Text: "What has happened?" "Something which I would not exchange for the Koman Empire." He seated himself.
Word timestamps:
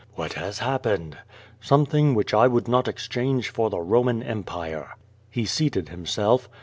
"What 0.15 0.33
has 0.33 0.57
happened?" 0.57 1.19
"Something 1.59 2.15
which 2.15 2.33
I 2.33 2.47
would 2.47 2.67
not 2.67 2.87
exchange 2.87 3.49
for 3.49 3.69
the 3.69 3.77
Koman 3.77 4.27
Empire." 4.27 4.95
He 5.29 5.45
seated 5.45 5.89
himself. 5.89 6.49